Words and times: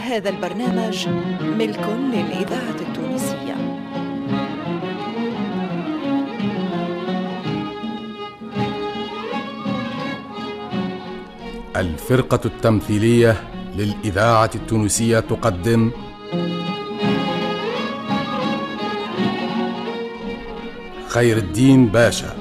هذا 0.00 0.30
البرنامج 0.30 1.08
ملك 1.42 1.86
للإذاعة 2.12 2.80
التونسية. 2.80 3.56
الفرقة 11.76 12.40
التمثيلية 12.44 13.36
للإذاعة 13.76 14.50
التونسية 14.54 15.20
تقدم 15.20 15.90
خير 21.08 21.36
الدين 21.36 21.86
باشا. 21.86 22.36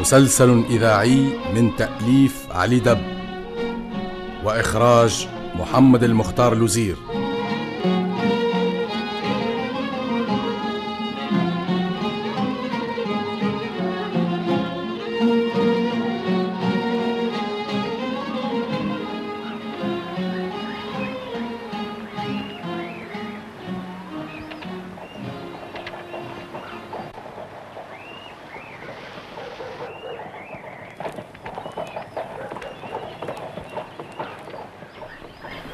مسلسل 0.00 0.64
إذاعي 0.70 1.24
من 1.54 1.76
تأليف 1.76 2.47
علي 2.58 2.78
دب 2.78 2.98
وإخراج 4.44 5.28
محمد 5.54 6.02
المختار 6.04 6.54
لوزير. 6.54 6.96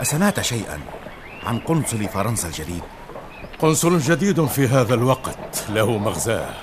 أسمعت 0.05 0.41
شيئا 0.41 0.81
عن 1.43 1.59
قنصل 1.59 2.09
فرنسا 2.09 2.49
الجديد؟ 2.49 2.83
قنصل 3.59 3.99
جديد 3.99 4.45
في 4.45 4.69
هذا 4.69 4.95
الوقت 4.95 5.65
له 5.69 5.99
مغزاه 5.99 6.55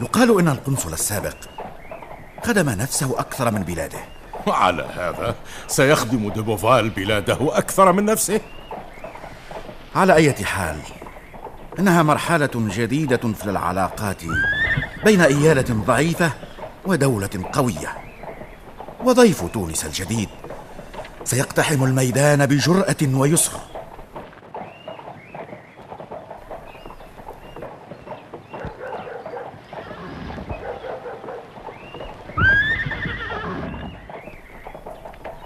يقال 0.00 0.40
إن 0.40 0.48
القنصل 0.48 0.92
السابق 0.92 1.36
خدم 2.44 2.70
نفسه 2.70 3.20
أكثر 3.20 3.50
من 3.50 3.62
بلاده. 3.62 3.98
وعلى 4.46 4.82
هذا 4.82 5.34
سيخدم 5.66 6.30
ديبوفال 6.30 6.90
بلاده 6.90 7.58
أكثر 7.58 7.92
من 7.92 8.04
نفسه. 8.04 8.40
على 9.94 10.14
أي 10.14 10.32
حال 10.32 10.78
إنها 11.78 12.02
مرحلة 12.02 12.50
جديدة 12.54 13.32
في 13.32 13.44
العلاقات 13.44 14.22
بين 15.04 15.20
إيالة 15.20 15.84
ضعيفة 15.86 16.32
ودولة 16.86 17.50
قوية 17.52 17.96
وضيف 19.04 19.44
تونس 19.52 19.84
الجديد. 19.84 20.28
سيقتحم 21.32 21.84
الميدان 21.84 22.46
بجرأة 22.46 22.96
ويسر. 23.02 23.52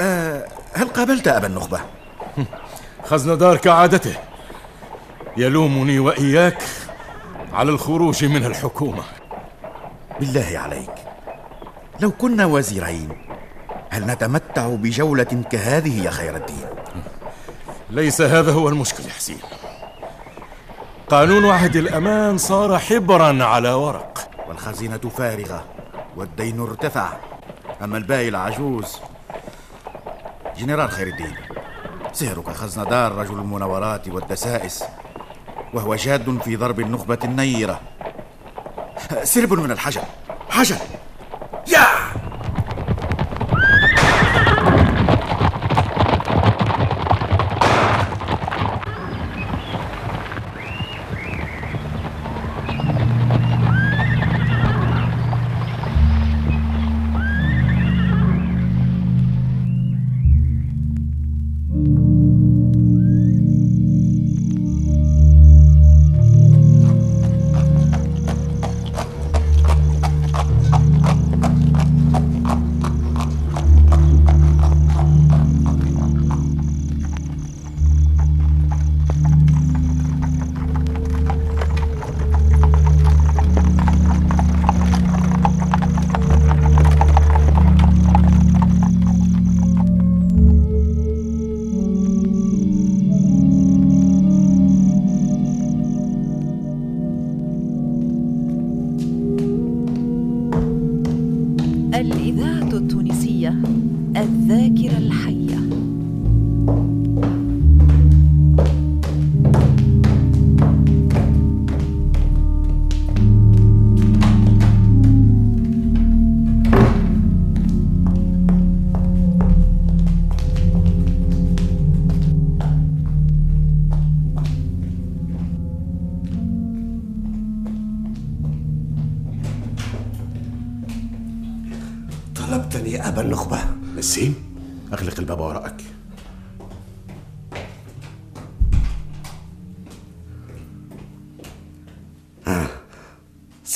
أه 0.01 0.49
هل 0.75 0.89
قابلت 0.89 1.29
أبا 1.29 1.47
النخبة؟ 1.47 1.81
خزندار 3.09 3.57
كعادته. 3.57 4.15
يلومني 5.37 5.99
وإياك 5.99 6.63
على 7.53 7.71
الخروج 7.71 8.25
من 8.25 8.45
الحكومة. 8.45 9.03
بالله 10.21 10.59
عليك. 10.59 10.95
لو 12.01 12.11
كنا 12.11 12.47
وزيرين 12.47 13.26
هل 13.97 14.07
نتمتع 14.07 14.69
بجولة 14.69 15.45
كهذه 15.51 16.05
يا 16.05 16.11
خير 16.11 16.37
الدين؟ 16.37 16.67
ليس 17.91 18.21
هذا 18.21 18.53
هو 18.53 18.69
المشكل 18.69 19.05
يا 19.05 19.11
حسين. 19.13 19.39
قانون 21.09 21.47
عهد 21.51 21.77
الأمان 21.77 22.39
صار 22.39 22.79
حبرا 22.79 23.45
على 23.45 23.73
ورق. 23.73 24.31
والخزينة 24.49 24.99
فارغة 24.99 25.65
والدين 26.17 26.61
ارتفع. 26.61 27.09
أما 27.83 27.99
الباقي 27.99 28.29
العجوز. 28.29 28.99
جنرال 30.59 30.91
خير 30.91 31.07
الدين 31.07 31.35
سهرك 32.13 32.51
خزندار 32.51 33.13
رجل 33.13 33.35
المناورات 33.35 34.09
والدسائس 34.09 34.85
وهو 35.75 35.95
جاد 35.95 36.39
في 36.45 36.57
ضرب 36.57 36.81
النخبة 36.81 37.19
النيرة. 37.25 37.81
سرب 39.23 39.53
من 39.53 39.71
الحجر. 39.71 40.03
حجر! 40.51 40.77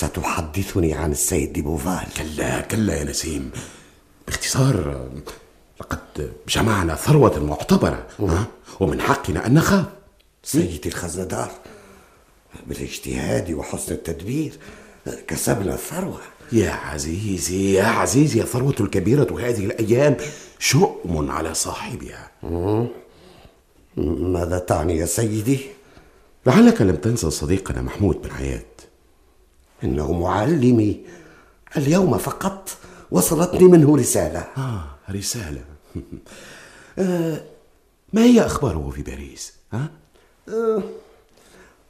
ستحدثني 0.01 0.95
عن 0.95 1.13
السيد 1.13 1.53
ديبوفال 1.53 2.07
كلا 2.17 2.61
كلا 2.61 2.95
يا 2.97 3.05
نسيم. 3.05 3.51
باختصار 4.27 5.09
لقد 5.81 6.33
جمعنا 6.49 6.95
ثروة 6.95 7.39
معتبرة 7.39 8.07
ها؟ 8.21 8.47
ومن 8.81 9.01
حقنا 9.01 9.47
أن 9.47 9.55
نخاف. 9.55 9.85
سيدي 10.43 10.89
الخزندار 10.89 11.51
بالاجتهاد 12.67 13.53
وحسن 13.53 13.93
التدبير 13.93 14.53
كسبنا 15.27 15.75
الثروة. 15.75 16.21
يا 16.53 16.71
عزيزي 16.71 17.75
يا 17.75 17.85
عزيزي 17.85 18.41
الثروة 18.41 18.75
الكبيرة 18.81 19.41
هذه 19.41 19.65
الأيام 19.65 20.17
شؤم 20.59 21.31
على 21.31 21.55
صاحبها. 21.55 22.31
ماذا 23.97 24.59
تعني 24.59 24.97
يا 24.97 25.07
سيدي؟ 25.07 25.61
لعلك 26.47 26.83
لم 26.83 26.97
تنسى 26.97 27.31
صديقنا 27.31 27.83
محمود 27.83 28.23
بن 28.23 28.31
عياد. 28.31 28.63
إنه 29.85 30.13
معلمي. 30.13 31.01
اليوم 31.77 32.19
فقط 32.19 32.71
وصلتني 33.11 33.65
منه 33.69 33.97
رسالة. 33.97 34.39
آه 34.57 34.85
رسالة. 35.11 35.65
آه 36.99 37.43
ما 38.13 38.25
هي 38.25 38.47
أخباره 38.47 38.91
في 38.91 39.03
باريس؟ 39.03 39.53
ها؟ 39.73 39.91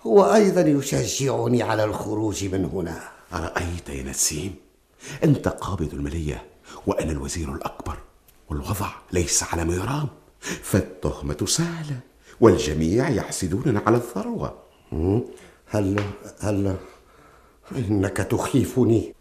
هو 0.03 0.35
أيضا 0.35 0.61
يشجعني 0.61 1.63
على 1.63 1.85
الخروج 1.85 2.45
من 2.45 2.65
هنا. 2.65 3.03
أرأيت 3.33 3.89
يا 3.89 4.03
نسيم؟ 4.03 4.55
أنت 5.25 5.49
قابض 5.49 5.95
المالية 5.95 6.45
وأنا 6.87 7.13
الوزير 7.13 7.55
الأكبر 7.55 7.97
والوضع 8.51 8.89
ليس 9.13 9.43
على 9.43 9.65
ما 9.65 9.75
يرام. 9.75 10.09
فالتهمة 10.41 11.47
سهلة 11.47 12.01
والجميع 12.41 13.09
يحسدوننا 13.09 13.83
على 13.87 13.97
الثروة. 13.97 14.59
هل 15.67 16.01
هل 16.41 16.77
إنك 17.77 18.17
تخيفني. 18.17 19.15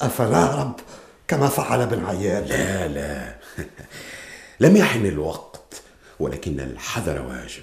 أفلا 0.00 0.62
رب 0.62 0.80
كما 1.28 1.48
فعل 1.48 1.80
ابن 1.80 2.04
عيال 2.04 2.48
لا 2.48 2.88
لا. 2.88 3.38
لم 4.68 4.76
يحن 4.76 5.06
الوقت 5.06 5.82
ولكن 6.20 6.60
الحذر 6.60 7.22
واجب. 7.22 7.62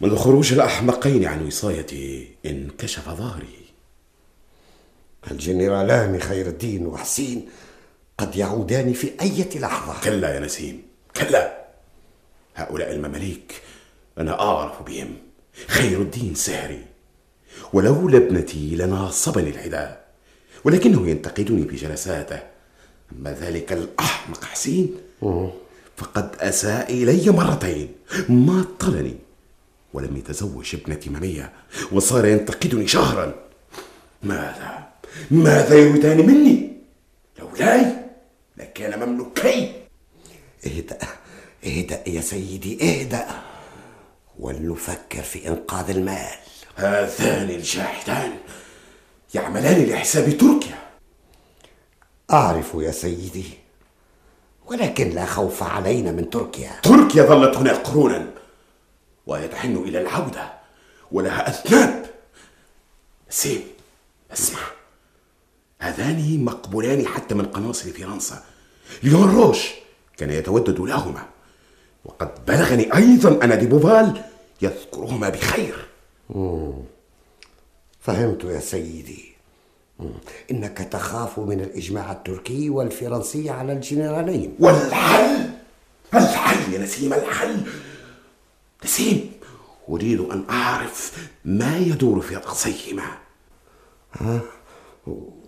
منذ 0.00 0.16
خروج 0.16 0.52
الأحمقين 0.52 1.24
عن 1.24 1.46
وصايتي 1.46 2.34
انكشف 2.46 3.08
ظهري. 3.08 3.68
الجنرالان 5.30 6.20
خير 6.20 6.46
الدين 6.46 6.86
وحسين 6.86 7.48
قد 8.18 8.36
يعودان 8.36 8.92
في 8.92 9.12
أي 9.20 9.48
لحظة؟ 9.54 10.00
كلا 10.04 10.34
يا 10.34 10.40
نسيم 10.40 10.82
كلا. 11.16 11.66
هؤلاء 12.54 12.92
المماليك 12.92 13.62
أنا 14.18 14.40
أعرف 14.40 14.82
بهم. 14.82 15.16
خير 15.66 16.02
الدين 16.02 16.34
سهري. 16.34 16.87
ولولا 17.72 18.16
ابنتي 18.16 18.76
لناصبني 18.76 19.50
العداء 19.50 20.04
ولكنه 20.64 21.08
ينتقدني 21.08 21.68
في 21.68 21.76
جلساته 21.76 22.40
أما 23.12 23.32
ذلك 23.32 23.72
الأحمق 23.72 24.44
حسين 24.44 24.96
فقد 25.96 26.36
أساء 26.40 26.92
إلي 26.92 27.30
مرتين 27.30 27.92
ما 28.28 28.64
طلني 28.78 29.16
ولم 29.94 30.16
يتزوج 30.16 30.74
ابنتي 30.74 31.10
منية 31.10 31.52
وصار 31.92 32.26
ينتقدني 32.26 32.86
شهرا. 32.86 33.34
ماذا؟ 34.22 34.88
ماذا 35.30 35.74
يريدان 35.74 36.26
مني؟ 36.26 36.72
لولاي 37.38 37.86
لكان 38.56 39.08
مملوكي. 39.08 39.72
اهدأ 40.66 40.98
اهدأ 41.64 42.08
يا 42.08 42.20
سيدي 42.20 42.78
اهدأ 42.82 43.26
ولنفكر 44.38 45.22
في 45.22 45.48
إنقاذ 45.48 45.90
المال. 45.90 46.38
هذان 46.78 47.50
الجاحدان 47.50 48.32
يعملان 49.34 49.84
لحساب 49.84 50.38
تركيا. 50.38 50.78
أعرف 52.30 52.74
يا 52.74 52.90
سيدي 52.90 53.44
ولكن 54.66 55.10
لا 55.10 55.26
خوف 55.26 55.62
علينا 55.62 56.12
من 56.12 56.30
تركيا. 56.30 56.80
تركيا 56.82 57.22
ظلت 57.22 57.56
هنا 57.56 57.72
قرونا 57.72 58.30
وهي 59.26 59.48
تحن 59.48 59.76
إلى 59.76 60.00
العودة 60.00 60.52
ولها 61.12 61.48
أذناب. 61.48 62.06
سيم 63.30 63.62
اسمع. 64.32 64.60
هذان 65.80 66.44
مقبولان 66.44 67.06
حتى 67.06 67.34
من 67.34 67.46
قناصل 67.46 67.90
فرنسا. 67.90 68.44
ليون 69.02 69.36
روش 69.36 69.68
كان 70.16 70.30
يتودد 70.30 70.80
لهما 70.80 71.26
وقد 72.04 72.44
بلغني 72.44 72.96
أيضا 72.96 73.44
أن 73.44 73.58
ديبوفال 73.58 74.22
يذكرهما 74.62 75.28
بخير. 75.28 75.88
فهمت 78.00 78.44
يا 78.44 78.60
سيدي. 78.60 79.32
إنك 80.50 80.78
تخاف 80.78 81.38
من 81.38 81.60
الإجماع 81.60 82.12
التركي 82.12 82.70
والفرنسي 82.70 83.50
على 83.50 83.72
الجنرالين. 83.72 84.56
والحل؟ 84.60 85.50
الحل 86.14 86.72
يا 86.72 86.78
نسيم؟ 86.78 87.12
الحل؟ 87.12 87.66
نسيم 88.84 89.32
أريد 89.88 90.20
أن 90.20 90.44
أعرف 90.50 91.28
ما 91.44 91.78
يدور 91.78 92.20
في 92.20 92.36
رأسيهما. 92.36 93.18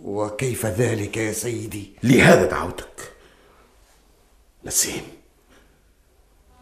وكيف 0.04 0.66
ذلك 0.66 1.16
يا 1.16 1.32
سيدي؟ 1.32 1.92
لهذا 2.02 2.46
دعوتك. 2.46 3.12
نسيم 4.64 5.02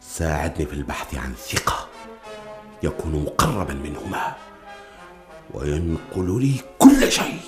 ساعدني 0.00 0.66
في 0.66 0.72
البحث 0.72 1.14
عن 1.14 1.34
ثقة. 1.34 1.87
يكون 2.82 3.24
مقربا 3.24 3.74
منهما 3.74 4.36
وينقل 5.54 6.40
لي 6.40 6.54
كل 6.78 7.12
شيء. 7.12 7.40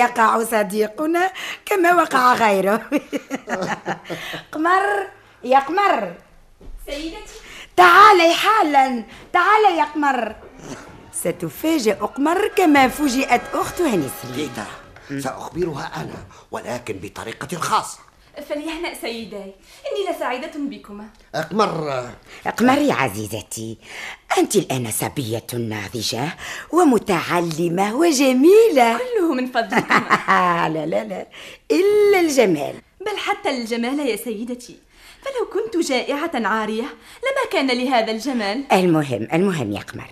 سيقع 0.00 0.44
صديقنا 0.44 1.32
كما 1.66 1.94
وقع 1.94 2.34
غيره. 2.34 2.80
قمر 4.52 5.06
يا 5.44 5.58
قمر. 5.58 6.14
سيدتي. 6.86 7.32
تعالي 7.76 8.34
حالا 8.34 9.04
تعالي 9.32 9.76
يا 9.78 9.84
قمر. 9.84 10.34
ستفاجأ 11.12 11.94
قمر 11.94 12.48
كما 12.56 12.88
فوجئت 12.88 13.40
أختها 13.54 13.96
نسرين 13.96 14.50
سأخبرها 15.22 15.90
أنا 15.96 16.16
ولكن 16.50 16.98
بطريقة 17.02 17.56
خاصة. 17.58 17.98
فليهنأ 18.40 18.94
سيداي. 18.94 19.54
إني 19.86 20.16
لسعيدة 20.16 20.52
بكما. 20.56 21.06
أقمر. 21.34 22.10
قمر 22.58 22.78
يا 22.78 22.94
عزيزتي 22.94 23.78
أنت 24.38 24.56
الآن 24.56 24.90
صبية 24.90 25.46
ناضجة 25.54 26.36
ومتعلمة 26.72 27.94
وجميلة. 27.96 28.98
كله 28.98 29.34
من 29.34 29.46
فضلكما. 29.46 30.68
لا 30.74 30.86
لا 30.86 31.04
لا 31.04 31.26
إلا 31.70 32.20
الجمال. 32.20 32.74
بل 33.00 33.16
حتى 33.16 33.50
الجمال 33.50 33.98
يا 33.98 34.16
سيدتي. 34.16 34.76
فلو 35.22 35.62
كنت 35.62 35.76
جائعة 35.76 36.30
عارية 36.34 36.82
لما 37.24 37.44
كان 37.52 37.66
لهذا 37.66 38.12
الجمال؟ 38.12 38.72
المهم 38.72 39.28
المهم 39.32 39.72
يا 39.72 39.80
قمر 39.80 40.10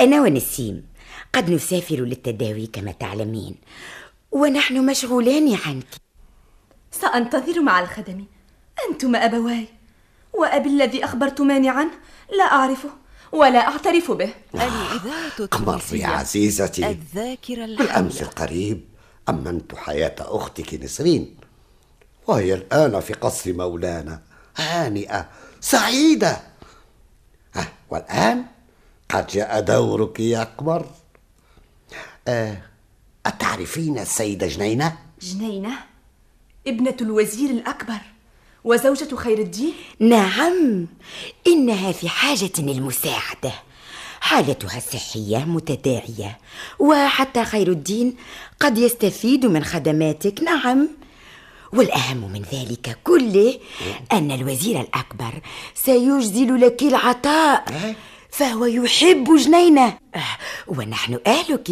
أنا 0.00 0.22
ونسيم 0.22 0.86
قد 1.32 1.50
نسافر 1.50 1.96
للتداوي 1.96 2.66
كما 2.66 2.92
تعلمين 2.92 3.54
ونحن 4.32 4.86
مشغولان 4.86 5.58
عنك. 5.66 6.03
سأنتظر 7.00 7.60
مع 7.60 7.80
الخدم. 7.80 8.24
أنتما 8.90 9.24
أبواي 9.24 9.68
وأبي 10.32 10.68
الذي 10.68 11.04
أخبرتماني 11.04 11.68
عنه 11.68 11.90
لا 12.38 12.44
أعرفه 12.44 12.90
ولا 13.32 13.58
أعترف 13.68 14.10
به. 14.10 14.34
الإذاعة 14.54 15.46
قمر 15.50 15.72
يا 15.72 15.76
التونسية 15.76 16.06
عزيزتي. 16.06 16.86
الذاكرة 16.86 17.66
بالأمس 17.66 18.22
القريب 18.22 18.84
أمنت 19.28 19.74
حياة 19.74 20.14
أختك 20.20 20.74
نسرين 20.74 21.36
وهي 22.26 22.54
الآن 22.54 23.00
في 23.00 23.12
قصر 23.12 23.52
مولانا 23.52 24.22
هانئة 24.56 25.28
سعيدة. 25.60 26.40
آه 27.56 27.66
والآن 27.90 28.44
قد 29.10 29.26
جاء 29.26 29.60
دورك 29.60 30.20
يا 30.20 30.44
قمر 30.58 30.86
آه 32.28 32.56
أتعرفين 33.26 33.98
السيدة 33.98 34.46
جنينة؟ 34.46 34.98
جنينة؟ 35.20 35.93
ابنة 36.66 36.96
الوزير 37.00 37.50
الأكبر 37.50 38.00
وزوجة 38.64 39.14
خير 39.16 39.38
الدين؟ 39.38 39.72
نعم 40.00 40.86
إنها 41.46 41.92
في 41.92 42.08
حاجة 42.08 42.52
للمساعدة. 42.58 43.52
حالتها 44.20 44.76
الصحية 44.76 45.38
متداعية 45.38 46.38
وحتى 46.78 47.44
خير 47.44 47.68
الدين 47.68 48.16
قد 48.60 48.78
يستفيد 48.78 49.46
من 49.46 49.64
خدماتك 49.64 50.42
نعم. 50.42 50.88
والأهم 51.72 52.32
من 52.32 52.42
ذلك 52.52 52.98
كله 53.04 53.58
أن 54.12 54.30
الوزير 54.30 54.80
الأكبر 54.80 55.40
سيجزل 55.74 56.60
لك 56.60 56.82
العطاء 56.82 57.64
فهو 58.30 58.64
يحب 58.64 59.36
جنينة. 59.36 59.98
آه، 60.14 60.20
ونحن 60.66 61.18
أهلك. 61.26 61.70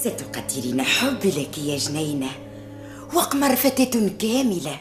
ستقدرين 0.00 0.82
حبي 0.82 1.30
لك 1.30 1.58
يا 1.58 1.78
جنينة 1.78 2.30
وقمر 3.14 3.56
فتاة 3.56 4.08
كاملة. 4.18 4.80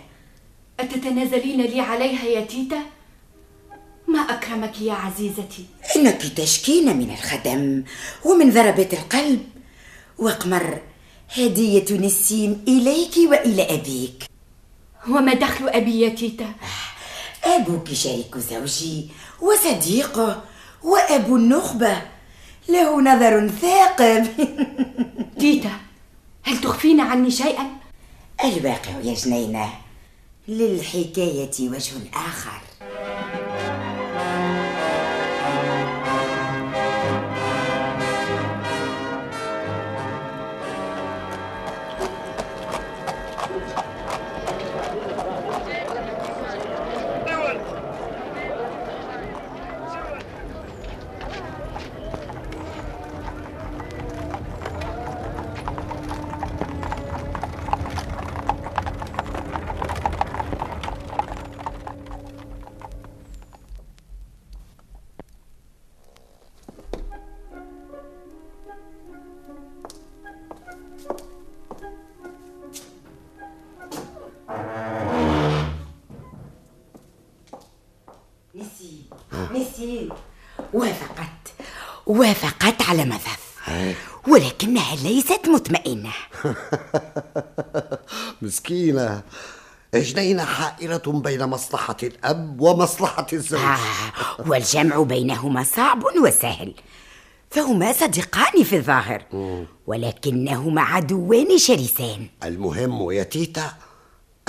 أتتنازلين 0.80 1.62
لي 1.62 1.82
عليها 1.82 2.26
يا 2.26 2.46
تيتا؟ 2.46 2.82
ما 4.08 4.20
أكرمك 4.20 4.82
يا 4.82 4.94
عزيزتي. 4.94 5.66
إنك 5.96 6.22
تشكين 6.22 6.98
من 6.98 7.12
الخدم 7.12 7.84
ومن 8.26 8.52
ضربات 8.52 8.94
القلب. 8.94 9.44
وقمر 10.18 10.82
هدية 11.38 11.98
نسيم 11.98 12.66
إليك 12.68 13.18
وإلى 13.18 13.64
أبيك. 13.64 14.24
وما 15.10 15.34
دخل 15.34 15.70
أبي 15.70 16.02
يا 16.02 16.10
تيتا؟ 16.10 16.54
أبوك 17.44 17.94
شريك 17.94 18.38
زوجي 18.38 19.08
وصديقه 19.42 20.44
وأبو 20.84 21.36
النخبة. 21.36 22.17
له 22.70 23.02
نظر 23.02 23.48
ثاقب 23.48 24.28
تيتا 25.40 25.72
هل 26.44 26.62
تخفين 26.62 27.00
عني 27.00 27.32
شيئا؟ 27.32 27.68
الواقع 28.44 28.92
يا 29.04 29.14
جنينة 29.14 29.70
للحكاية 30.48 31.52
وجه 31.60 31.94
آخر 32.14 32.62
وافقت 82.18 82.82
على 82.82 83.06
مذف. 83.06 83.48
ولكنها 84.28 84.96
ليست 84.96 85.48
مطمئنة. 85.48 86.12
مسكينة. 88.42 89.22
جنينة 89.96 90.46
حائرة 90.46 91.04
بين 91.08 91.44
مصلحة 91.46 91.98
الأب 92.04 92.62
ومصلحة 92.62 93.28
الزوج. 93.34 93.60
آه 93.60 93.78
والجمع 94.48 95.02
بينهما 95.04 95.64
صعب 95.64 96.04
وسهل. 96.24 96.74
فهما 97.50 97.94
صديقان 97.94 98.64
في 98.64 98.76
الظاهر. 98.76 99.24
ولكنهما 99.88 100.82
عدوان 100.82 101.58
شرسان. 101.58 102.28
المهم 102.44 103.12
يا 103.12 103.24
تيتا 103.24 103.74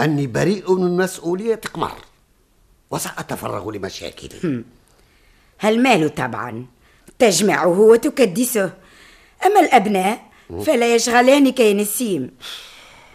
أني 0.01 0.27
بريء 0.27 0.75
من 0.75 0.97
مسؤولية 0.97 1.61
قمر. 1.75 1.93
وسأتفرغ 2.91 3.71
لمشاكلي. 3.71 4.65
المال 5.65 6.15
طبعا. 6.15 6.67
تجمعه 7.19 7.79
وتكدسه. 7.81 8.73
أما 9.47 9.61
الأبناء 9.61 10.31
فلا 10.67 10.95
يشغلانك 10.95 11.61
يا 11.61 11.73
نسيم. 11.73 12.31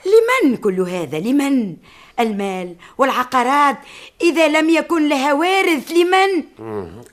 لمن 0.06 0.58
كل 0.58 0.82
هذا؟ 0.82 1.20
لمن؟ 1.20 1.76
المال 2.20 2.76
والعقارات. 2.98 3.78
إذا 4.22 4.48
لم 4.48 4.70
يكن 4.70 5.10
لها 5.10 5.34
وارث 5.34 5.92
لمن؟ 5.92 6.44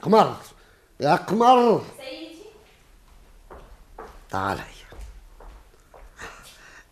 قمر 0.03 0.37
يا 1.01 1.15
قمر 1.15 1.83
سيدي 1.99 2.37
تعالي. 4.31 4.63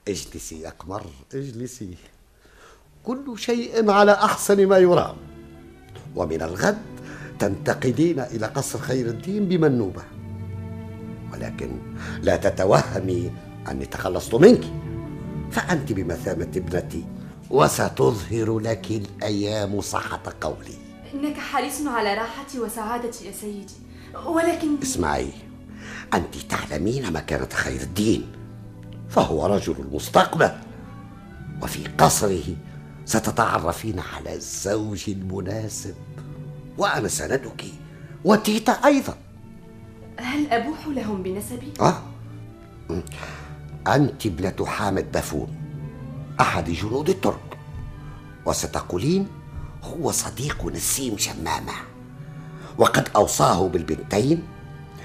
اجلسي 0.09 0.61
يا 0.61 0.71
قمر 0.71 1.03
اجلسي. 1.35 1.95
كل 3.05 3.39
شيء 3.39 3.91
على 3.91 4.13
أحسن 4.13 4.67
ما 4.67 4.79
يرام. 4.79 5.17
ومن 6.17 6.43
الغد 6.43 6.98
تنتقلين 7.39 8.21
إلى 8.21 8.47
قصر 8.47 8.79
خير 8.79 9.07
الدين 9.07 9.49
بمنوبة. 9.49 10.03
ولكن 11.33 11.71
لا 12.23 12.37
تتوهمي 12.37 13.33
أني 13.71 13.87
تخلصت 13.87 14.35
منك. 14.35 14.65
فأنت 15.51 15.93
بمثابة 15.93 16.51
ابنتي 16.57 17.05
وستظهر 17.51 18.59
لك 18.59 18.91
الأيام 18.91 19.81
صحة 19.81 20.23
قولي. 20.41 20.79
إنك 21.15 21.37
حريص 21.37 21.87
على 21.87 22.15
راحتي 22.15 22.61
وسعادتي 22.61 23.27
يا 23.27 23.33
سيدي. 23.33 23.75
ولكن 24.27 24.69
اسمعي 24.83 25.29
أنت 26.15 26.37
تعلمين 26.37 27.13
مكانة 27.13 27.49
خير 27.53 27.81
الدين 27.81 28.27
فهو 29.09 29.47
رجل 29.47 29.75
المستقبل. 29.79 30.51
وفي 31.63 31.89
قصره 31.99 32.57
ستتعرفين 33.05 33.99
على 33.99 34.35
الزوج 34.35 35.05
المناسب. 35.09 35.95
وأنا 36.79 37.09
سندك 37.09 37.65
وتيتا 38.25 38.73
أيضا. 38.73 39.17
هل 40.19 40.53
أبوح 40.53 40.87
لهم 40.87 41.23
بنسبي؟ 41.23 41.73
أه. 41.81 42.03
م. 42.91 43.01
أنت 43.87 44.27
ابنة 44.27 44.67
حامد 44.67 45.13
بافون 45.13 45.57
أحد 46.41 46.71
جنود 46.71 47.09
الترك. 47.09 47.59
وستقولين 48.47 49.29
هو 49.83 50.11
صديق 50.11 50.67
نسيم 50.67 51.19
شمامة. 51.19 51.73
وقد 52.79 53.09
أوصاه 53.17 53.69
بالبنتين 53.69 54.43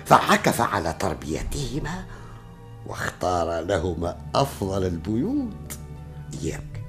فعكف 0.05 0.61
على 0.61 0.95
تربيتهما 0.99 2.05
واختار 2.87 3.61
لهما 3.61 4.17
أفضل 4.35 4.85
البيوت. 4.85 5.77
إياك. 6.43 6.83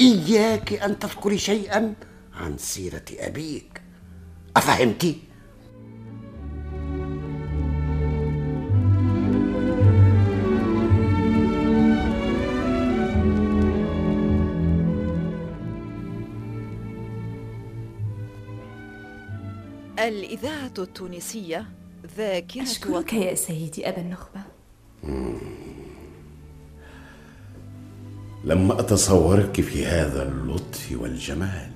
إياك 0.00 0.72
أن 0.72 0.98
تذكري 0.98 1.38
شيئا 1.38 1.94
عن 2.34 2.58
سيرة 2.58 3.04
أبيك. 3.18 3.75
أفهمتِ؟ 4.56 5.06
الإذاعة 19.98 20.72
التونسية 20.78 21.66
ذاكرة 22.16 22.62
أشكرك 22.62 23.12
يا 23.12 23.34
سيدي 23.34 23.88
أبا 23.88 24.00
النخبة 24.00 24.40
لم 28.44 28.72
أتصورك 28.72 29.60
في 29.60 29.86
هذا 29.86 30.28
اللطف 30.28 30.92
والجمال 30.92 31.70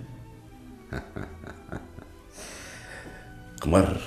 قمر 3.61 4.01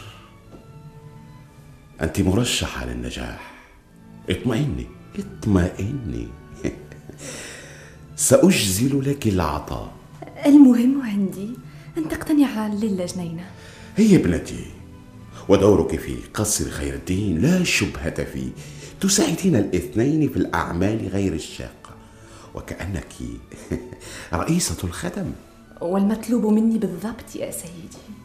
أنت 2.01 2.22
مرشحة 2.22 2.86
للنجاح. 2.86 3.53
اطمئني 4.29 4.86
اطمئني. 5.19 6.27
سأجزل 8.15 9.10
لك 9.10 9.27
العطاء. 9.27 9.91
المهم 10.45 11.01
عندي 11.01 11.50
أن 11.98 12.10
تقتنع 12.10 12.67
ليلى 12.67 13.05
جنينة 13.05 13.45
هي 13.98 14.15
ابنتي 14.15 14.65
ودورك 15.50 16.00
في 16.00 16.15
قصر 16.33 16.69
خير 16.69 16.93
الدين 16.93 17.41
لا 17.41 17.63
شبهة 17.63 18.24
فيه. 18.24 18.51
تساعدين 19.01 19.55
الاثنين 19.55 20.29
في 20.29 20.38
الأعمال 20.38 21.07
غير 21.07 21.33
الشاقة. 21.33 21.95
وكأنك 22.55 23.13
رئيسة 24.33 24.77
الخدم. 24.83 25.31
والمطلوب 25.81 26.45
مني 26.45 26.77
بالضبط 26.77 27.36
يا 27.36 27.51
سيدي. 27.51 28.23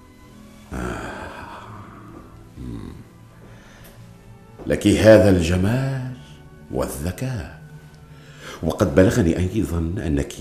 لك 4.67 4.87
هذا 4.87 5.31
الجمال 5.31 6.13
والذكاء. 6.71 7.59
وقد 8.63 8.95
بلغني 8.95 9.39
أيضا 9.39 9.79
أنك 9.79 10.35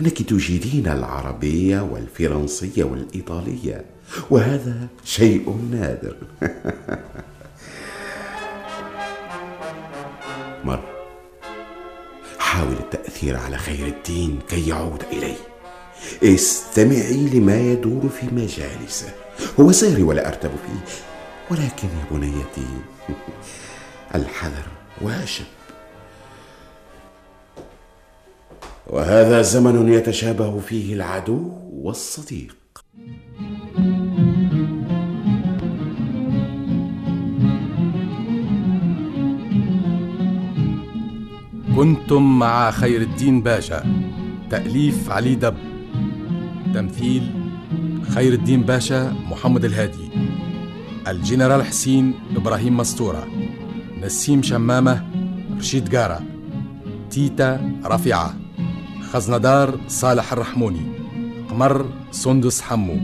أنك 0.00 0.22
تجيدين 0.22 0.88
العربية 0.88 1.80
والفرنسية 1.80 2.84
والإيطالية 2.84 3.84
وهذا 4.30 4.86
شيء 5.04 5.68
نادر. 5.70 6.16
مر 10.64 10.82
حاول 12.38 12.72
التأثير 12.72 13.36
على 13.36 13.58
خير 13.58 13.86
الدين 13.86 14.38
كي 14.48 14.68
يعود 14.68 15.02
إليه 15.12 15.51
استمعي 16.24 17.28
لما 17.32 17.60
يدور 17.60 18.08
في 18.08 18.26
مجالسه 18.34 19.12
هو 19.60 19.72
سهري 19.72 20.02
ولا 20.02 20.28
أرتب 20.28 20.50
فيه 20.50 20.94
ولكن 21.50 21.88
يا 21.88 22.04
بنيتي 22.10 22.66
الحذر 24.14 24.66
واشب. 25.00 25.44
وهذا 28.86 29.42
زمن 29.42 29.92
يتشابه 29.92 30.58
فيه 30.60 30.94
العدو 30.94 31.52
والصديق. 31.72 32.56
كنتم 41.76 42.38
مع 42.38 42.70
خير 42.70 43.00
الدين 43.00 43.42
باشا 43.42 43.84
تأليف 44.50 45.10
علي 45.10 45.34
دب. 45.34 45.71
تمثيل 46.74 47.32
خير 48.14 48.32
الدين 48.32 48.62
باشا 48.62 49.16
محمد 49.30 49.64
الهادي 49.64 50.08
الجنرال 51.08 51.64
حسين 51.64 52.14
إبراهيم 52.36 52.76
مستورة 52.76 53.26
نسيم 54.02 54.42
شمامة 54.42 55.04
رشيد 55.58 55.88
جارة 55.88 56.20
تيتا 57.10 57.72
رفيعة 57.84 58.34
خزندار 59.12 59.80
صالح 59.88 60.32
الرحموني 60.32 60.82
قمر 61.50 61.86
سندس 62.10 62.60
حمو 62.62 63.00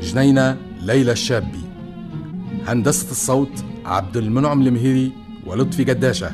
جنينة 0.00 0.56
ليلى 0.82 1.12
الشابي 1.12 1.60
هندسة 2.66 3.10
الصوت 3.10 3.64
عبد 3.84 4.16
المنعم 4.16 4.62
المهيري 4.62 5.12
ولطفي 5.46 5.84
قداشة 5.84 6.32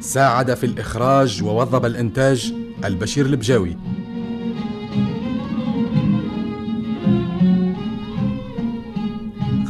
ساعد 0.00 0.54
في 0.54 0.66
الإخراج 0.66 1.42
ووظب 1.42 1.84
الإنتاج 1.86 2.54
البشير 2.84 3.26
البجاوي. 3.26 3.76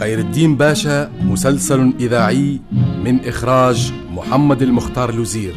خير 0.04 0.18
الدين 0.18 0.56
باشا 0.56 1.11
مسلسل 1.23 1.92
إذاعي 2.00 2.61
من 3.04 3.20
إخراج 3.25 3.92
محمد 4.11 4.62
المختار 4.62 5.14
لوزير 5.14 5.54